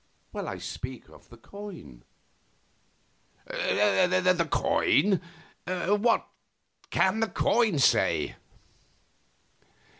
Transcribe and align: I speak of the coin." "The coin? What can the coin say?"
I 0.33 0.57
speak 0.57 1.09
of 1.09 1.29
the 1.29 1.37
coin." 1.37 2.03
"The 3.45 4.47
coin? 4.49 5.21
What 6.01 6.27
can 6.89 7.19
the 7.19 7.27
coin 7.27 7.77
say?" 7.77 8.35